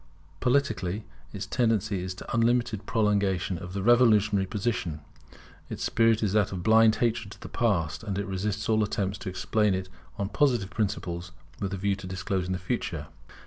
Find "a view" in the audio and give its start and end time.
11.71-11.91